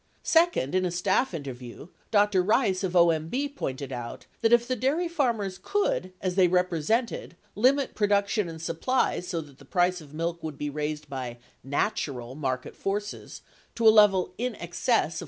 [0.25, 2.41] 98 Second, in a staff interview, Dr.
[2.41, 7.93] Rice of OMB pointed out that if the dairy farmers could (as they represented) limit
[7.93, 12.75] production and supply so that the price of milk would be raised by "natural" market
[12.75, 13.43] forces
[13.75, 15.19] to a level in excess of $4.